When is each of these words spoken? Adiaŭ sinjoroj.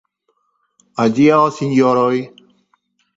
Adiaŭ 1.03 1.41
sinjoroj. 1.57 2.11